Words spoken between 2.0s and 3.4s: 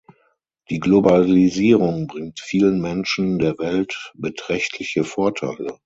bringt vielen Menschen